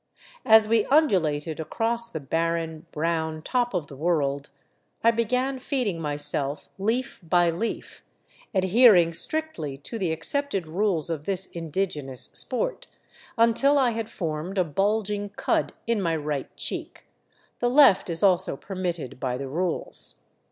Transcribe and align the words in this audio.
As 0.47 0.67
we 0.67 0.85
undulated 0.87 1.59
across 1.59 2.09
the 2.09 2.19
barren, 2.19 2.87
brown 2.91 3.43
top 3.43 3.75
of 3.75 3.85
the 3.85 3.95
world, 3.95 4.49
I 5.03 5.11
began 5.11 5.59
feeding 5.59 6.01
myself 6.01 6.69
leaf 6.79 7.19
by 7.21 7.51
leaf, 7.51 8.03
adhering 8.51 9.13
strictly 9.13 9.77
to 9.77 9.99
the 9.99 10.11
accepted 10.11 10.65
rules 10.65 11.11
of 11.11 11.25
this 11.25 11.45
indigenous 11.45 12.31
sport, 12.33 12.87
until 13.37 13.77
I 13.77 13.91
had 13.91 14.09
formed 14.09 14.57
a 14.57 14.63
bulging 14.63 15.29
cud 15.35 15.71
in 15.85 16.01
my 16.01 16.15
right 16.15 16.49
cheek— 16.57 17.05
the 17.59 17.69
left 17.69 18.09
is 18.09 18.23
also 18.23 18.57
per 18.57 18.73
mitted 18.73 19.19
by 19.19 19.37
the 19.37 19.47
rules. 19.47 20.21